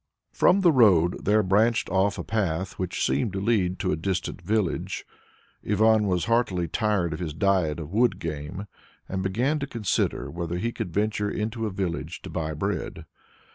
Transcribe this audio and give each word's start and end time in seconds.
From 0.31 0.61
the 0.61 0.71
road 0.71 1.25
there 1.25 1.43
branched 1.43 1.87
off 1.87 2.17
a 2.17 2.23
path 2.23 2.79
which 2.79 3.05
seemed 3.05 3.33
to 3.33 3.39
lead 3.39 3.77
to 3.77 3.91
a 3.91 3.95
distant 3.95 4.41
village. 4.41 5.05
Ivan 5.63 6.07
was 6.07 6.25
heartily 6.25 6.67
tired 6.67 7.13
of 7.13 7.19
his 7.19 7.35
diet 7.35 7.79
of 7.79 7.93
wood 7.93 8.17
game, 8.17 8.65
and 9.07 9.21
began 9.21 9.59
to 9.59 9.67
consider 9.67 10.31
whether 10.31 10.57
he 10.57 10.71
could 10.71 10.91
venture 10.91 11.29
into 11.29 11.67
a 11.67 11.69
village 11.69 12.23
to 12.23 12.31
buy 12.31 12.55
bread. 12.55 13.05